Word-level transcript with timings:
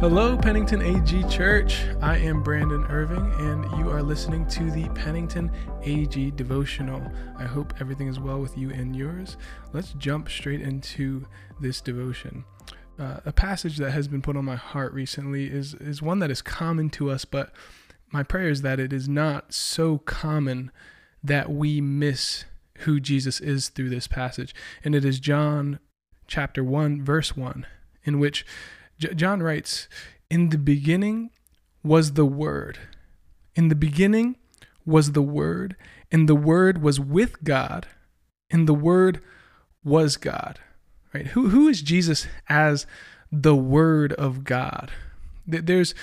Hello, 0.00 0.34
Pennington 0.34 0.80
AG 0.80 1.24
Church. 1.24 1.84
I 2.00 2.16
am 2.16 2.42
Brandon 2.42 2.86
Irving, 2.88 3.30
and 3.38 3.64
you 3.78 3.90
are 3.90 4.02
listening 4.02 4.46
to 4.46 4.70
the 4.70 4.88
Pennington 4.94 5.50
AG 5.82 6.30
Devotional. 6.30 7.02
I 7.36 7.44
hope 7.44 7.74
everything 7.78 8.08
is 8.08 8.18
well 8.18 8.40
with 8.40 8.56
you 8.56 8.70
and 8.70 8.96
yours. 8.96 9.36
Let's 9.74 9.92
jump 9.92 10.30
straight 10.30 10.62
into 10.62 11.26
this 11.60 11.82
devotion. 11.82 12.46
Uh, 12.98 13.20
a 13.26 13.32
passage 13.32 13.76
that 13.76 13.90
has 13.90 14.08
been 14.08 14.22
put 14.22 14.38
on 14.38 14.44
my 14.46 14.56
heart 14.56 14.94
recently 14.94 15.48
is, 15.50 15.74
is 15.74 16.00
one 16.00 16.20
that 16.20 16.30
is 16.30 16.40
common 16.40 16.88
to 16.92 17.10
us, 17.10 17.26
but 17.26 17.52
my 18.10 18.22
prayer 18.22 18.48
is 18.48 18.62
that 18.62 18.80
it 18.80 18.94
is 18.94 19.06
not 19.06 19.52
so 19.52 19.98
common 19.98 20.70
that 21.22 21.50
we 21.50 21.82
miss 21.82 22.46
who 22.78 23.00
Jesus 23.00 23.38
is 23.38 23.68
through 23.68 23.90
this 23.90 24.06
passage. 24.06 24.54
And 24.82 24.94
it 24.94 25.04
is 25.04 25.20
John 25.20 25.78
chapter 26.26 26.64
1, 26.64 27.04
verse 27.04 27.36
1, 27.36 27.66
in 28.04 28.18
which 28.18 28.46
J- 29.00 29.14
John 29.14 29.42
writes, 29.42 29.88
In 30.28 30.50
the 30.50 30.58
beginning 30.58 31.30
was 31.82 32.12
the 32.12 32.26
Word. 32.26 32.78
In 33.56 33.68
the 33.68 33.74
beginning 33.74 34.36
was 34.84 35.12
the 35.12 35.22
Word, 35.22 35.74
and 36.12 36.28
the 36.28 36.34
Word 36.34 36.82
was 36.82 37.00
with 37.00 37.42
God, 37.42 37.86
and 38.50 38.68
the 38.68 38.74
Word 38.74 39.22
was 39.82 40.18
God. 40.18 40.60
Right? 41.14 41.28
Who, 41.28 41.48
who 41.48 41.66
is 41.66 41.80
Jesus 41.82 42.26
as 42.48 42.86
the 43.32 43.56
Word 43.56 44.12
of 44.12 44.44
God? 44.44 44.92
There's 45.46 45.94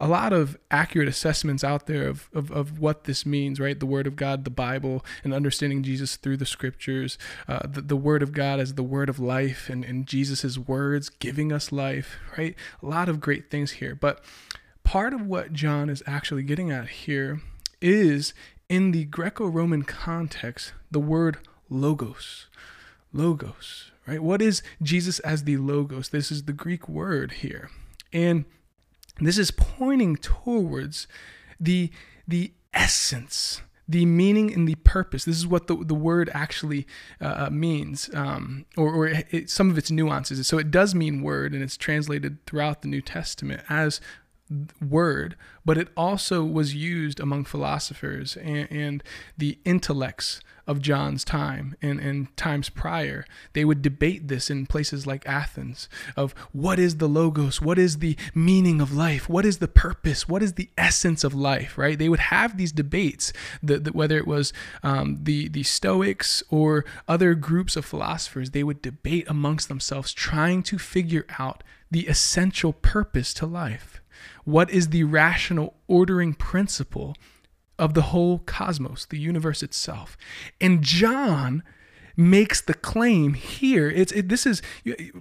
a 0.00 0.06
lot 0.06 0.32
of 0.32 0.58
accurate 0.70 1.08
assessments 1.08 1.64
out 1.64 1.86
there 1.86 2.08
of, 2.08 2.28
of, 2.34 2.50
of 2.50 2.78
what 2.78 3.04
this 3.04 3.24
means, 3.24 3.58
right? 3.58 3.78
The 3.78 3.86
Word 3.86 4.06
of 4.06 4.16
God, 4.16 4.44
the 4.44 4.50
Bible, 4.50 5.04
and 5.24 5.32
understanding 5.32 5.82
Jesus 5.82 6.16
through 6.16 6.36
the 6.36 6.46
Scriptures, 6.46 7.18
uh, 7.48 7.66
the, 7.66 7.80
the 7.80 7.96
Word 7.96 8.22
of 8.22 8.32
God 8.32 8.60
as 8.60 8.74
the 8.74 8.82
Word 8.82 9.08
of 9.08 9.18
life, 9.18 9.68
and, 9.70 9.84
and 9.84 10.06
Jesus' 10.06 10.58
words 10.58 11.08
giving 11.08 11.52
us 11.52 11.72
life, 11.72 12.18
right? 12.36 12.54
A 12.82 12.86
lot 12.86 13.08
of 13.08 13.20
great 13.20 13.50
things 13.50 13.72
here. 13.72 13.94
But 13.94 14.22
part 14.82 15.14
of 15.14 15.26
what 15.26 15.52
John 15.52 15.88
is 15.88 16.02
actually 16.06 16.42
getting 16.42 16.70
at 16.70 16.88
here 16.88 17.40
is 17.80 18.34
in 18.68 18.90
the 18.90 19.04
Greco 19.04 19.46
Roman 19.46 19.82
context, 19.82 20.72
the 20.90 21.00
word 21.00 21.38
logos. 21.68 22.46
Logos, 23.12 23.92
right? 24.06 24.22
What 24.22 24.42
is 24.42 24.62
Jesus 24.82 25.20
as 25.20 25.44
the 25.44 25.56
logos? 25.56 26.10
This 26.10 26.30
is 26.30 26.44
the 26.44 26.52
Greek 26.52 26.88
word 26.88 27.32
here. 27.32 27.70
And 28.12 28.44
this 29.20 29.38
is 29.38 29.50
pointing 29.50 30.16
towards 30.16 31.06
the, 31.58 31.90
the 32.26 32.52
essence, 32.74 33.62
the 33.88 34.04
meaning 34.04 34.52
and 34.52 34.68
the 34.68 34.74
purpose. 34.76 35.24
This 35.24 35.36
is 35.36 35.46
what 35.46 35.68
the, 35.68 35.76
the 35.76 35.94
word 35.94 36.30
actually 36.34 36.86
uh, 37.20 37.46
uh 37.46 37.50
means, 37.50 38.10
um, 38.12 38.66
or, 38.76 38.92
or 38.92 39.06
it, 39.06 39.48
some 39.48 39.70
of 39.70 39.78
its 39.78 39.90
nuances. 39.90 40.46
So 40.46 40.58
it 40.58 40.70
does 40.70 40.94
mean 40.94 41.22
word, 41.22 41.54
and 41.54 41.62
it's 41.62 41.76
translated 41.76 42.44
throughout 42.46 42.82
the 42.82 42.88
New 42.88 43.00
Testament 43.00 43.62
as 43.68 44.00
word, 44.80 45.36
but 45.64 45.78
it 45.78 45.88
also 45.96 46.44
was 46.44 46.74
used 46.74 47.18
among 47.18 47.44
philosophers 47.44 48.36
and, 48.36 48.68
and, 48.70 49.02
the 49.36 49.58
intellects 49.64 50.40
of 50.66 50.80
John's 50.80 51.24
time 51.24 51.76
and, 51.80 52.00
and 52.00 52.34
times 52.36 52.68
prior. 52.68 53.24
They 53.52 53.64
would 53.64 53.82
debate 53.82 54.28
this 54.28 54.50
in 54.50 54.66
places 54.66 55.06
like 55.06 55.26
Athens 55.26 55.88
of 56.16 56.32
what 56.52 56.78
is 56.78 56.96
the 56.96 57.08
logos, 57.08 57.60
what 57.60 57.78
is 57.78 57.98
the 57.98 58.16
meaning 58.34 58.80
of 58.80 58.92
life, 58.92 59.28
what 59.28 59.46
is 59.46 59.58
the 59.58 59.68
purpose, 59.68 60.28
what 60.28 60.42
is 60.42 60.54
the 60.54 60.70
essence 60.76 61.22
of 61.22 61.34
life, 61.34 61.78
right? 61.78 61.98
They 61.98 62.08
would 62.08 62.20
have 62.20 62.56
these 62.56 62.72
debates, 62.72 63.32
whether 63.62 64.18
it 64.18 64.26
was 64.26 64.52
um, 64.82 65.18
the, 65.22 65.48
the 65.48 65.62
Stoics 65.62 66.42
or 66.50 66.84
other 67.08 67.34
groups 67.34 67.76
of 67.76 67.84
philosophers, 67.84 68.50
they 68.50 68.64
would 68.64 68.82
debate 68.82 69.26
amongst 69.28 69.68
themselves 69.68 70.12
trying 70.12 70.62
to 70.64 70.78
figure 70.78 71.26
out 71.38 71.62
the 71.90 72.08
essential 72.08 72.72
purpose 72.72 73.32
to 73.34 73.46
life. 73.46 74.00
What 74.44 74.70
is 74.70 74.88
the 74.88 75.04
rational 75.04 75.74
ordering 75.88 76.34
principle 76.34 77.16
of 77.78 77.94
the 77.94 78.02
whole 78.02 78.38
cosmos, 78.38 79.04
the 79.06 79.18
universe 79.18 79.62
itself? 79.62 80.16
And 80.60 80.82
John 80.82 81.62
makes 82.16 82.60
the 82.60 82.74
claim 82.74 83.34
here. 83.34 83.90
It's 83.90 84.12
it, 84.12 84.28
this 84.28 84.46
is 84.46 84.62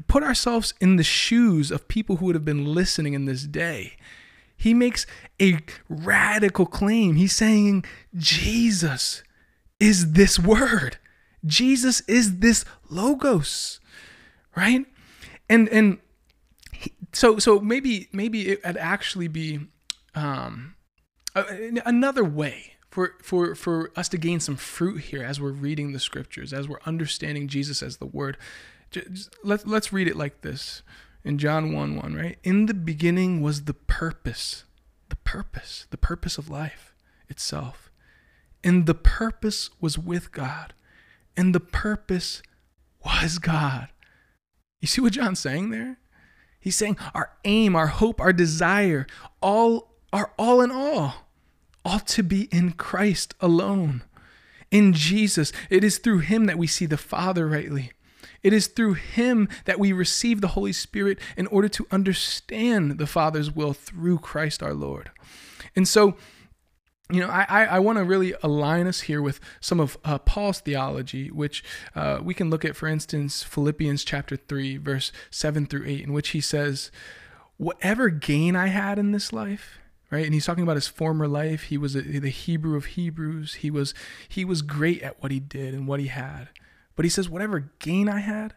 put 0.08 0.24
ourselves 0.24 0.74
in 0.80 0.96
the 0.96 1.04
shoes 1.04 1.72
of 1.72 1.88
people 1.88 2.18
who 2.18 2.26
would 2.26 2.36
have 2.36 2.46
been 2.46 2.66
listening 2.66 3.14
in 3.14 3.26
this 3.26 3.44
day. 3.44 3.98
He 4.58 4.74
makes 4.74 5.06
a 5.42 5.60
radical 5.90 6.66
claim. 6.66 7.16
He's 7.16 7.36
saying 7.36 7.84
Jesus 8.16 9.24
is 9.80 10.14
this 10.14 10.40
word. 10.40 10.98
Jesus 11.46 12.02
is 12.08 12.40
this 12.40 12.66
logos, 12.90 13.80
right? 14.56 14.86
And 15.50 15.68
and 15.70 16.00
so 17.16 17.40
so 17.40 17.60
maybe 17.60 18.10
maybe 18.12 18.50
it'd 18.50 18.78
actually 18.78 19.28
be 19.28 19.62
um, 20.14 20.76
another 21.34 22.24
way 22.24 22.74
for 22.90 23.16
for 23.22 23.56
for 23.56 23.92
us 23.96 24.10
to 24.10 24.18
gain 24.18 24.40
some 24.40 24.56
fruit 24.56 25.02
here 25.02 25.24
as 25.24 25.40
we're 25.40 25.52
reading 25.52 25.92
the 25.92 26.00
scriptures, 26.00 26.54
as 26.54 26.68
we're 26.68 26.80
understanding 26.86 27.48
Jesus 27.48 27.82
as 27.82 27.98
the 27.98 28.06
Word. 28.06 28.38
Just, 28.92 29.36
let 29.44 29.68
let's 29.68 29.92
read 29.92 30.08
it 30.08 30.16
like 30.16 30.42
this 30.42 30.84
in 31.24 31.38
John 31.38 31.74
one 31.74 31.96
one 31.96 32.16
right. 32.16 32.38
In 32.44 32.68
the 32.68 32.74
beginning 32.74 33.42
was 33.42 33.64
the 33.64 33.74
purpose, 33.74 34.66
the 35.10 35.16
purpose, 35.18 35.88
the 35.90 35.98
purpose 35.98 36.38
of 36.38 36.50
life 36.50 36.94
itself, 37.30 37.92
and 38.64 38.86
the 38.86 38.94
purpose 38.94 39.70
was 39.82 39.98
with 39.98 40.32
God, 40.32 40.74
and 41.36 41.56
the 41.56 41.60
purpose 41.60 42.42
was 43.04 43.40
God. 43.40 43.90
You 44.82 44.88
see 44.88 45.02
what 45.02 45.14
John's 45.14 45.40
saying 45.40 45.70
there? 45.72 45.98
He's 46.66 46.76
saying 46.76 46.98
our 47.14 47.30
aim, 47.44 47.76
our 47.76 47.86
hope, 47.86 48.20
our 48.20 48.34
desire, 48.34 49.06
all 49.40 49.94
are 50.12 50.34
all 50.36 50.62
in 50.62 50.72
all, 50.72 51.28
ought 51.86 52.08
to 52.08 52.24
be 52.24 52.50
in 52.52 52.72
Christ 52.72 53.36
alone. 53.40 54.02
In 54.72 54.92
Jesus, 54.92 55.54
it 55.70 55.84
is 55.84 56.00
through 56.00 56.20
him 56.20 56.48
that 56.48 56.58
we 56.58 56.66
see 56.66 56.88
the 56.88 56.98
Father 56.98 57.48
rightly. 57.48 57.92
It 58.42 58.52
is 58.52 58.66
through 58.66 58.96
him 58.96 59.48
that 59.66 59.78
we 59.78 59.92
receive 59.92 60.42
the 60.42 60.50
Holy 60.50 60.74
Spirit 60.74 61.20
in 61.38 61.46
order 61.48 61.70
to 61.70 61.86
understand 61.92 62.98
the 62.98 63.06
Father's 63.06 63.52
will 63.52 63.74
through 63.74 64.18
Christ 64.18 64.64
our 64.64 64.74
Lord. 64.74 65.12
And 65.76 65.88
so 65.88 66.18
you 67.12 67.20
know, 67.20 67.28
I, 67.28 67.66
I 67.66 67.80
want 67.80 68.00
to 68.00 68.04
really 68.04 68.34
align 68.42 68.88
us 68.88 69.02
here 69.02 69.22
with 69.22 69.40
some 69.60 69.80
of 69.80 69.98
uh, 70.04 70.18
Paul's 70.18 70.60
theology, 70.60 71.30
which 71.30 71.64
uh, 71.94 72.20
we 72.24 72.34
can 72.34 72.50
look 72.50 72.66
at, 72.66 72.76
for 72.76 72.88
instance, 72.88 73.44
Philippians 73.44 74.04
chapter 74.04 74.36
3, 74.36 74.78
verse 74.78 75.12
7 75.30 75.68
through 75.68 75.86
8, 75.86 76.04
in 76.06 76.14
which 76.14 76.30
he 76.30 76.42
says, 76.42 76.90
Whatever 77.58 78.10
gain 78.10 78.56
I 78.56 78.68
had 78.68 78.98
in 78.98 79.12
this 79.12 79.32
life, 79.32 79.78
right? 80.10 80.26
And 80.26 80.34
he's 80.34 80.46
talking 80.46 80.64
about 80.64 80.78
his 80.78 80.88
former 80.88 81.28
life. 81.28 81.64
He 81.64 81.78
was 81.78 81.96
a, 81.96 82.02
the 82.02 82.30
Hebrew 82.30 82.76
of 82.76 82.86
Hebrews. 82.86 83.56
He 83.56 83.70
was, 83.70 83.94
he 84.28 84.44
was 84.44 84.64
great 84.64 85.04
at 85.04 85.22
what 85.22 85.32
he 85.32 85.40
did 85.40 85.74
and 85.74 85.88
what 85.88 86.00
he 86.00 86.08
had. 86.08 86.50
But 86.96 87.06
he 87.06 87.10
says, 87.10 87.30
Whatever 87.30 87.72
gain 87.80 88.10
I 88.10 88.20
had, 88.20 88.56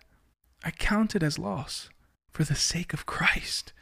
I 0.64 0.70
counted 0.70 1.22
as 1.22 1.38
loss 1.38 1.90
for 2.30 2.44
the 2.44 2.54
sake 2.54 2.94
of 2.94 3.04
Christ. 3.04 3.72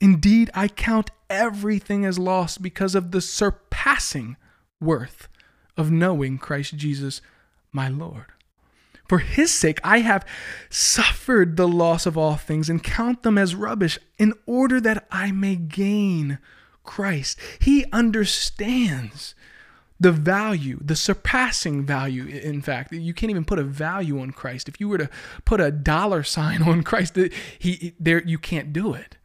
Indeed, 0.00 0.50
I 0.54 0.68
count 0.68 1.10
everything 1.28 2.06
as 2.06 2.18
loss 2.18 2.56
because 2.56 2.94
of 2.94 3.10
the 3.10 3.20
surpassing 3.20 3.69
worth 4.80 5.28
of 5.76 5.90
knowing 5.90 6.38
Christ 6.38 6.76
Jesus, 6.76 7.20
my 7.72 7.88
Lord. 7.88 8.26
For 9.08 9.18
his 9.18 9.52
sake, 9.52 9.80
I 9.82 10.00
have 10.00 10.24
suffered 10.68 11.56
the 11.56 11.66
loss 11.66 12.06
of 12.06 12.16
all 12.16 12.36
things 12.36 12.70
and 12.70 12.82
count 12.82 13.22
them 13.22 13.38
as 13.38 13.56
rubbish 13.56 13.98
in 14.18 14.34
order 14.46 14.80
that 14.80 15.06
I 15.10 15.32
may 15.32 15.56
gain 15.56 16.38
Christ. 16.84 17.38
He 17.60 17.84
understands 17.92 19.34
the 19.98 20.12
value, 20.12 20.78
the 20.80 20.96
surpassing 20.96 21.84
value, 21.84 22.24
in 22.26 22.62
fact. 22.62 22.92
You 22.92 23.12
can't 23.12 23.30
even 23.30 23.44
put 23.44 23.58
a 23.58 23.64
value 23.64 24.20
on 24.20 24.30
Christ. 24.30 24.68
If 24.68 24.80
you 24.80 24.88
were 24.88 24.98
to 24.98 25.10
put 25.44 25.60
a 25.60 25.70
dollar 25.70 26.22
sign 26.22 26.62
on 26.68 26.82
Christ, 26.82 27.18
he, 27.58 27.94
there, 27.98 28.22
you 28.22 28.38
can't 28.38 28.72
do 28.72 28.94
it 28.94 29.16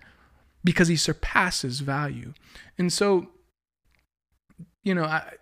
because 0.63 0.87
he 0.87 0.95
surpasses 0.95 1.79
value. 1.79 2.33
And 2.77 2.91
so, 2.91 3.29
you 4.85 4.95
know, 4.95 5.03
I 5.03 5.33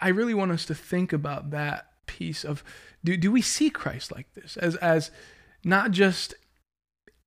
I 0.00 0.08
really 0.08 0.34
want 0.34 0.52
us 0.52 0.64
to 0.66 0.74
think 0.74 1.12
about 1.12 1.50
that 1.50 1.88
piece 2.06 2.44
of 2.44 2.62
do 3.02 3.16
do 3.16 3.32
we 3.32 3.42
see 3.42 3.70
Christ 3.70 4.12
like 4.12 4.32
this 4.34 4.56
as 4.56 4.76
as 4.76 5.10
not 5.64 5.90
just 5.90 6.34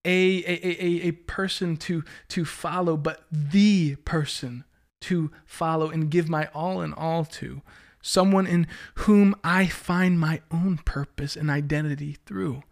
a 0.05 0.43
a, 0.45 0.85
a, 0.85 1.07
a 1.07 1.11
person 1.11 1.75
to 1.77 2.05
to 2.29 2.45
follow, 2.45 2.95
but 2.95 3.25
the 3.29 3.95
person 3.97 4.63
to 5.01 5.31
follow 5.45 5.89
and 5.89 6.09
give 6.09 6.29
my 6.29 6.47
all 6.53 6.81
in 6.81 6.93
all 6.93 7.25
to. 7.25 7.61
Someone 8.05 8.45
in 8.45 8.67
whom 8.95 9.33
I 9.45 9.65
find 9.67 10.19
my 10.19 10.41
own 10.51 10.77
purpose 10.85 11.35
and 11.35 11.49
identity 11.49 12.17
through. 12.25 12.63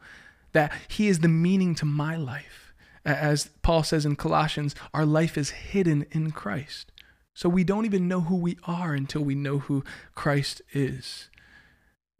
That 0.52 0.74
he 0.90 1.08
is 1.08 1.20
the 1.20 1.30
meaning 1.30 1.74
to 1.76 1.86
my 1.86 2.18
life 2.18 2.72
as 3.04 3.50
Paul 3.64 3.84
says 3.84 4.06
in 4.06 4.16
Colossians, 4.16 4.76
our 4.94 5.06
life 5.06 5.38
is 5.38 5.50
hidden 5.52 6.06
in 6.12 6.32
Christ. 6.32 6.92
So 7.34 7.50
we 7.50 7.64
don't 7.64 7.86
even 7.86 8.08
know 8.08 8.22
who 8.22 8.36
we 8.36 8.58
are 8.64 8.94
until 8.94 9.24
we 9.24 9.36
know 9.36 9.60
who 9.60 9.84
Christ 10.16 10.62
is. 10.74 11.30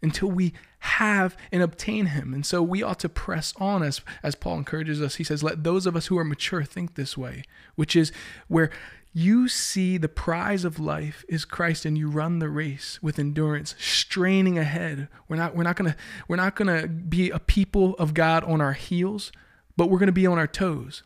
Until 0.02 0.32
we 0.32 0.54
have 0.80 1.38
and 1.52 1.62
obtain 1.62 2.08
him. 2.08 2.34
And 2.34 2.44
so 2.46 2.64
we 2.64 2.82
ought 2.82 3.00
to 3.02 3.10
press 3.10 3.54
on 3.58 3.84
as 3.84 4.02
as 4.24 4.34
Paul 4.34 4.58
encourages 4.58 5.02
us. 5.02 5.16
He 5.16 5.24
says, 5.24 5.44
"Let 5.44 5.64
those 5.64 5.86
of 5.86 5.96
us 5.96 6.08
who 6.08 6.18
are 6.18 6.24
mature 6.24 6.64
think 6.64 6.96
this 6.96 7.16
way," 7.16 7.44
which 7.76 7.96
is 7.96 8.12
where 8.48 8.72
you 9.14 9.48
see 9.48 9.98
the 9.98 10.08
prize 10.08 10.64
of 10.64 10.80
life 10.80 11.26
is 11.28 11.44
Christ 11.46 11.86
and 11.86 11.98
you 11.98 12.10
run 12.10 12.40
the 12.40 12.50
race 12.50 12.98
with 13.02 13.20
endurance, 13.20 13.76
straining 13.78 14.58
ahead. 14.58 15.08
We're 15.28 15.36
not 15.36 15.56
we're 15.56 15.64
not 15.64 15.78
to 15.78 15.96
we're 16.28 16.38
not 16.38 16.56
to 16.56 16.88
be 16.88 17.30
a 17.30 17.40
people 17.40 17.94
of 17.96 18.14
God 18.14 18.44
on 18.46 18.62
our 18.62 18.74
heels, 18.74 19.32
but 19.78 19.90
we're 19.90 20.00
to 20.08 20.14
be 20.14 20.26
on 20.26 20.40
our 20.40 20.48
toes. 20.48 21.04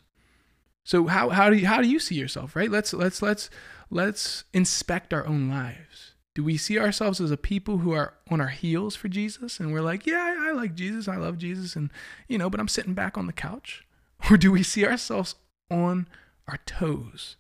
So 0.86 1.08
how 1.08 1.30
how 1.30 1.50
do 1.50 1.58
you 1.58 1.68
how 1.68 1.82
do 1.82 1.90
you 1.90 2.00
see 2.00 2.16
yourself, 2.16 2.56
right? 2.56 2.72
Let's 2.72 2.94
let's 2.94 3.22
let's 3.22 3.50
let's 3.90 4.46
inspect 4.54 5.14
our 5.14 5.26
own 5.26 5.50
lives. 5.50 6.14
Do 6.36 6.44
we 6.44 6.58
see 6.58 6.78
ourselves 6.78 7.20
as 7.20 7.32
a 7.32 7.38
people 7.38 7.80
who 7.80 7.92
are 7.92 8.14
on 8.30 8.40
our 8.40 8.50
heels 8.50 8.96
for 8.96 9.08
Jesus 9.08 9.60
and 9.60 9.74
we're 9.74 9.82
like, 9.82 10.06
yeah, 10.06 10.36
I, 10.38 10.50
I 10.50 10.52
like 10.52 10.76
Jesus, 10.76 11.08
I 11.08 11.16
love 11.16 11.38
Jesus 11.38 11.76
and 11.76 11.90
you 12.28 12.38
know, 12.38 12.50
but 12.50 12.60
I'm 12.60 12.68
sitting 12.68 12.94
back 12.94 13.18
on 13.18 13.28
the 13.28 13.34
couch? 13.34 13.84
Or 14.32 14.38
do 14.38 14.52
we 14.52 14.64
see 14.64 14.86
ourselves 14.86 15.36
on 15.70 16.08
our 16.48 16.58
toes? 16.66 17.36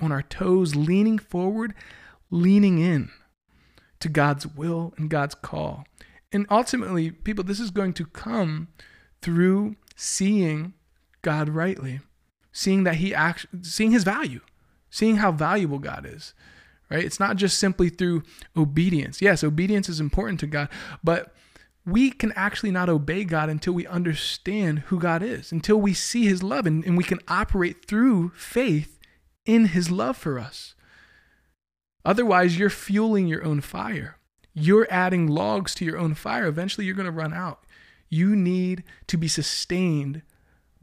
On 0.00 0.10
our 0.10 0.22
toes, 0.22 0.74
leaning 0.74 1.18
forward, 1.18 1.74
leaning 2.30 2.78
in 2.78 3.10
to 4.00 4.08
God's 4.08 4.46
will 4.46 4.94
and 4.96 5.10
God's 5.10 5.34
call. 5.34 5.84
And 6.32 6.46
ultimately, 6.50 7.10
people, 7.10 7.44
this 7.44 7.60
is 7.60 7.70
going 7.70 7.92
to 7.94 8.06
come 8.06 8.68
through 9.22 9.76
seeing 9.94 10.74
God 11.22 11.48
rightly, 11.48 12.00
seeing 12.54 12.84
that 12.84 12.96
he 12.96 13.12
act, 13.14 13.44
seeing 13.60 13.90
his 13.90 14.04
value, 14.04 14.40
seeing 14.88 15.16
how 15.16 15.32
valuable 15.32 15.78
God 15.78 16.06
is. 16.08 16.32
Right? 16.90 17.04
It's 17.04 17.20
not 17.20 17.36
just 17.36 17.58
simply 17.58 17.90
through 17.90 18.22
obedience. 18.56 19.20
Yes, 19.20 19.42
obedience 19.42 19.88
is 19.88 20.00
important 20.00 20.38
to 20.40 20.46
God, 20.46 20.68
but 21.02 21.34
we 21.84 22.10
can 22.10 22.32
actually 22.32 22.70
not 22.70 22.88
obey 22.88 23.24
God 23.24 23.50
until 23.50 23.72
we 23.72 23.86
understand 23.86 24.80
who 24.86 24.98
God 24.98 25.22
is, 25.22 25.50
until 25.50 25.80
we 25.80 25.92
see 25.92 26.26
his 26.26 26.42
love 26.42 26.64
and, 26.64 26.84
and 26.84 26.96
we 26.96 27.04
can 27.04 27.18
operate 27.28 27.84
through 27.84 28.30
faith 28.36 28.98
in 29.44 29.66
his 29.66 29.90
love 29.90 30.16
for 30.16 30.38
us. 30.38 30.74
Otherwise, 32.04 32.58
you're 32.58 32.70
fueling 32.70 33.26
your 33.26 33.44
own 33.44 33.60
fire. 33.60 34.18
You're 34.54 34.86
adding 34.90 35.26
logs 35.26 35.74
to 35.76 35.84
your 35.84 35.98
own 35.98 36.14
fire. 36.14 36.46
Eventually, 36.46 36.86
you're 36.86 36.94
going 36.94 37.06
to 37.06 37.12
run 37.12 37.34
out. 37.34 37.64
You 38.08 38.36
need 38.36 38.84
to 39.08 39.16
be 39.16 39.26
sustained 39.26 40.22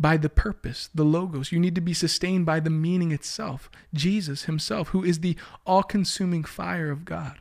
by 0.01 0.17
the 0.17 0.29
purpose, 0.29 0.89
the 0.95 1.03
logos. 1.03 1.51
You 1.51 1.59
need 1.59 1.75
to 1.75 1.81
be 1.81 1.93
sustained 1.93 2.45
by 2.45 2.59
the 2.59 2.71
meaning 2.71 3.11
itself, 3.11 3.69
Jesus 3.93 4.45
himself, 4.45 4.89
who 4.89 5.03
is 5.03 5.19
the 5.19 5.37
all 5.65 5.83
consuming 5.83 6.43
fire 6.43 6.89
of 6.89 7.05
God. 7.05 7.37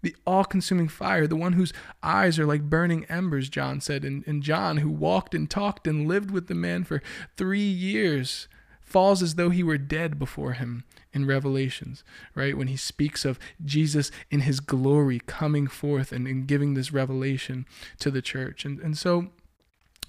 The 0.00 0.16
all 0.26 0.44
consuming 0.44 0.88
fire, 0.88 1.26
the 1.26 1.36
one 1.36 1.52
whose 1.52 1.72
eyes 2.02 2.38
are 2.38 2.46
like 2.46 2.62
burning 2.62 3.04
embers, 3.04 3.48
John 3.48 3.80
said. 3.80 4.04
And, 4.04 4.26
and 4.26 4.42
John, 4.42 4.78
who 4.78 4.90
walked 4.90 5.34
and 5.34 5.48
talked 5.48 5.86
and 5.86 6.08
lived 6.08 6.30
with 6.30 6.48
the 6.48 6.54
man 6.54 6.82
for 6.82 7.02
three 7.36 7.60
years, 7.60 8.48
falls 8.80 9.22
as 9.22 9.34
though 9.34 9.50
he 9.50 9.62
were 9.62 9.78
dead 9.78 10.18
before 10.18 10.54
him 10.54 10.84
in 11.12 11.26
Revelations, 11.26 12.02
right? 12.34 12.56
When 12.56 12.68
he 12.68 12.76
speaks 12.76 13.24
of 13.24 13.38
Jesus 13.64 14.10
in 14.30 14.40
his 14.40 14.60
glory 14.60 15.20
coming 15.26 15.66
forth 15.66 16.10
and, 16.10 16.26
and 16.26 16.48
giving 16.48 16.74
this 16.74 16.92
revelation 16.92 17.66
to 18.00 18.10
the 18.10 18.22
church. 18.22 18.64
And, 18.64 18.80
and 18.80 18.96
so, 18.96 19.28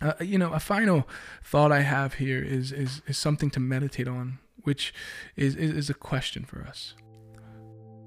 uh, 0.01 0.13
you 0.19 0.37
know, 0.37 0.51
a 0.51 0.59
final 0.59 1.07
thought 1.43 1.71
I 1.71 1.81
have 1.81 2.15
here 2.15 2.41
is, 2.41 2.71
is, 2.71 3.01
is 3.07 3.17
something 3.17 3.49
to 3.51 3.59
meditate 3.59 4.07
on, 4.07 4.39
which 4.63 4.93
is, 5.35 5.55
is, 5.55 5.71
is 5.71 5.89
a 5.89 5.93
question 5.93 6.43
for 6.43 6.61
us. 6.61 6.95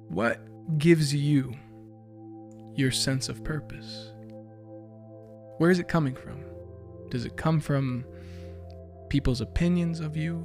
What 0.08 0.40
gives 0.78 1.14
you 1.14 1.54
your 2.74 2.90
sense 2.90 3.28
of 3.28 3.42
purpose? 3.42 4.12
Where 5.58 5.70
is 5.70 5.78
it 5.78 5.88
coming 5.88 6.14
from? 6.14 6.44
Does 7.10 7.24
it 7.24 7.36
come 7.36 7.60
from 7.60 8.04
people's 9.08 9.40
opinions 9.40 10.00
of 10.00 10.16
you? 10.16 10.44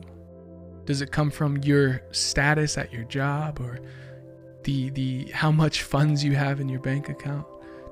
Does 0.86 1.02
it 1.02 1.12
come 1.12 1.30
from 1.30 1.58
your 1.58 2.02
status 2.12 2.78
at 2.78 2.94
your 2.94 3.04
job 3.04 3.60
or 3.60 3.80
the 4.64 4.90
the 4.92 5.26
how 5.32 5.52
much 5.52 5.84
funds 5.84 6.24
you 6.24 6.36
have 6.36 6.60
in 6.60 6.70
your 6.70 6.80
bank 6.80 7.10
account? 7.10 7.46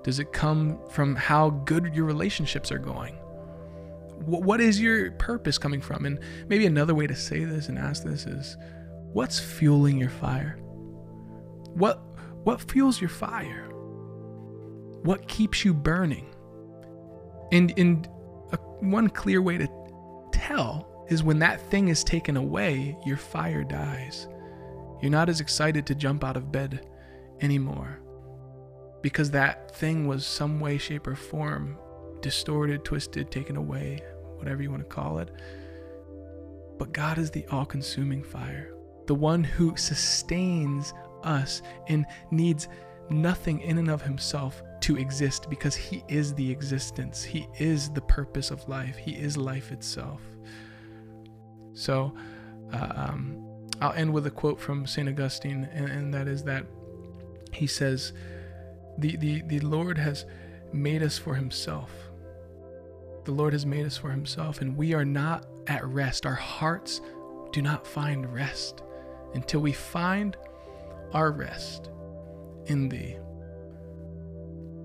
Does 0.03 0.19
it 0.19 0.31
come 0.31 0.79
from 0.89 1.15
how 1.15 1.49
good 1.49 1.93
your 1.93 2.05
relationships 2.05 2.71
are 2.71 2.79
going? 2.79 3.17
What 4.29 4.61
is 4.61 4.79
your 4.79 5.11
purpose 5.13 5.57
coming 5.57 5.81
from? 5.81 6.05
And 6.05 6.19
maybe 6.47 6.65
another 6.65 6.95
way 6.95 7.07
to 7.07 7.15
say 7.15 7.43
this 7.43 7.69
and 7.69 7.77
ask 7.77 8.03
this 8.03 8.25
is 8.25 8.57
what's 9.13 9.39
fueling 9.39 9.97
your 9.97 10.09
fire? 10.09 10.57
What 11.73 12.01
what 12.43 12.61
fuels 12.69 13.01
your 13.01 13.09
fire? 13.09 13.67
What 15.03 15.27
keeps 15.27 15.65
you 15.65 15.73
burning? 15.73 16.33
And 17.51 17.73
and 17.77 18.07
a, 18.51 18.57
one 18.79 19.09
clear 19.09 19.41
way 19.41 19.57
to 19.57 19.67
tell 20.31 21.05
is 21.09 21.23
when 21.23 21.39
that 21.39 21.59
thing 21.69 21.87
is 21.87 22.03
taken 22.03 22.37
away, 22.37 22.97
your 23.05 23.17
fire 23.17 23.63
dies. 23.63 24.27
You're 25.01 25.11
not 25.11 25.29
as 25.29 25.41
excited 25.41 25.85
to 25.87 25.95
jump 25.95 26.23
out 26.23 26.37
of 26.37 26.51
bed 26.51 26.85
anymore 27.41 27.99
because 29.01 29.31
that 29.31 29.75
thing 29.75 30.07
was 30.07 30.25
some 30.25 30.59
way 30.59 30.77
shape 30.77 31.07
or 31.07 31.15
form 31.15 31.77
distorted, 32.21 32.83
twisted, 32.83 33.31
taken 33.31 33.55
away, 33.55 34.01
whatever 34.39 34.61
you 34.63 34.71
want 34.71 34.81
to 34.81 34.95
call 34.95 35.19
it. 35.19 35.29
But 36.77 36.93
God 36.93 37.17
is 37.17 37.29
the 37.29 37.45
all 37.51 37.65
consuming 37.65 38.23
fire, 38.23 38.73
the 39.05 39.15
one 39.15 39.43
who 39.43 39.75
sustains 39.75 40.93
us 41.23 41.61
and 41.87 42.05
needs 42.31 42.67
nothing 43.09 43.59
in 43.61 43.77
and 43.77 43.89
of 43.89 44.01
himself 44.01 44.63
to 44.81 44.97
exist 44.97 45.49
because 45.49 45.75
he 45.75 46.03
is 46.07 46.33
the 46.33 46.49
existence. 46.49 47.23
He 47.23 47.47
is 47.59 47.89
the 47.89 48.01
purpose 48.01 48.49
of 48.49 48.67
life. 48.69 48.95
He 48.95 49.11
is 49.11 49.35
life 49.35 49.71
itself. 49.71 50.21
So, 51.73 52.13
uh, 52.71 52.93
um, 52.95 53.45
I'll 53.81 53.93
end 53.93 54.13
with 54.13 54.27
a 54.27 54.31
quote 54.31 54.59
from 54.59 54.85
St. 54.85 55.07
Augustine, 55.07 55.67
and, 55.73 55.89
and 55.89 56.13
that 56.13 56.27
is 56.27 56.43
that 56.43 56.65
he 57.51 57.67
says, 57.67 58.13
the, 58.97 59.15
the, 59.17 59.41
the 59.43 59.59
Lord 59.61 59.97
has 59.97 60.25
made 60.73 61.01
us 61.01 61.17
for 61.17 61.35
himself 61.35 61.91
the 63.25 63.31
Lord 63.31 63.53
has 63.53 63.65
made 63.65 63.85
us 63.85 63.97
for 63.97 64.11
himself, 64.11 64.61
and 64.61 64.75
we 64.75 64.93
are 64.93 65.05
not 65.05 65.45
at 65.67 65.85
rest. 65.85 66.25
Our 66.25 66.35
hearts 66.35 67.01
do 67.51 67.61
not 67.61 67.85
find 67.85 68.31
rest 68.33 68.83
until 69.33 69.59
we 69.59 69.71
find 69.71 70.35
our 71.13 71.31
rest 71.31 71.89
in 72.65 72.89
thee. 72.89 73.17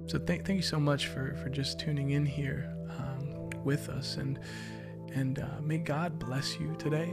So 0.07 0.19
thank, 0.19 0.45
thank 0.45 0.57
you 0.57 0.63
so 0.63 0.79
much 0.79 1.07
for, 1.07 1.35
for 1.43 1.49
just 1.49 1.81
tuning 1.81 2.11
in 2.11 2.27
here 2.27 2.75
um, 2.91 3.51
with 3.65 3.89
us. 3.89 4.17
And, 4.17 4.39
and 5.15 5.39
uh, 5.39 5.61
may 5.63 5.79
God 5.79 6.19
bless 6.19 6.59
you 6.59 6.75
today. 6.79 7.11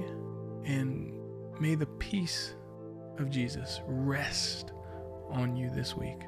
And 0.65 1.13
may 1.59 1.75
the 1.75 1.85
peace 1.85 2.53
of 3.17 3.29
Jesus 3.29 3.81
rest 3.85 4.73
on 5.29 5.55
you 5.55 5.69
this 5.69 5.95
week. 5.95 6.19